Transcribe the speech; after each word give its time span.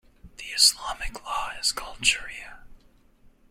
The 0.37 0.45
Islamic 0.45 1.23
law 1.23 1.51
is 1.59 1.71
called 1.71 1.99
shariah. 1.99 2.63